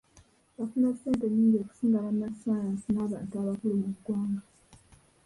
[0.57, 4.41] Bafuna ssente nnyingi okusinga bannasayansi n'abantu abakulu mu ggwanga.